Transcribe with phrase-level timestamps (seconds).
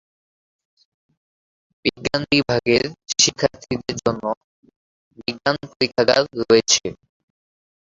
[1.85, 2.83] বিজ্ঞান বিভাগের
[3.15, 4.23] শিক্ষার্থীদের জন্য
[5.19, 6.85] বিজ্ঞান পরীক্ষাগার রয়েছে।